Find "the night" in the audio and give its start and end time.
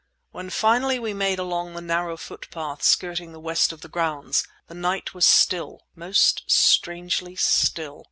4.67-5.13